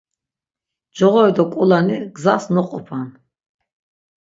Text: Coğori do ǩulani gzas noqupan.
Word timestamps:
Coğori 0.95 1.31
do 1.35 1.43
ǩulani 1.53 1.97
gzas 2.15 2.43
noqupan. 2.53 3.07